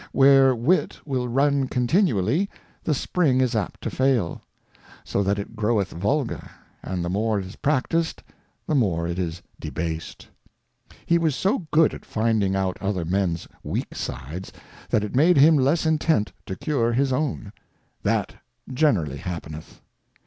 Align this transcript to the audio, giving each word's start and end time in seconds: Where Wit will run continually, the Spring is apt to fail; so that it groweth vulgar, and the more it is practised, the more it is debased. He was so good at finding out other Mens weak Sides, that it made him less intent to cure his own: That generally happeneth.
Where 0.13 0.55
Wit 0.55 0.97
will 1.05 1.27
run 1.27 1.67
continually, 1.67 2.49
the 2.83 2.95
Spring 2.95 3.39
is 3.39 3.55
apt 3.55 3.81
to 3.81 3.91
fail; 3.91 4.41
so 5.03 5.21
that 5.21 5.37
it 5.37 5.55
groweth 5.55 5.91
vulgar, 5.91 6.49
and 6.81 7.05
the 7.05 7.09
more 7.11 7.37
it 7.39 7.45
is 7.45 7.55
practised, 7.57 8.23
the 8.65 8.73
more 8.73 9.07
it 9.07 9.19
is 9.19 9.43
debased. 9.59 10.27
He 11.05 11.19
was 11.19 11.35
so 11.35 11.67
good 11.69 11.93
at 11.93 12.03
finding 12.03 12.55
out 12.55 12.81
other 12.81 13.05
Mens 13.05 13.47
weak 13.61 13.93
Sides, 13.95 14.51
that 14.89 15.03
it 15.03 15.15
made 15.15 15.37
him 15.37 15.55
less 15.55 15.85
intent 15.85 16.31
to 16.47 16.55
cure 16.55 16.93
his 16.93 17.13
own: 17.13 17.53
That 18.01 18.33
generally 18.73 19.17
happeneth. 19.17 19.81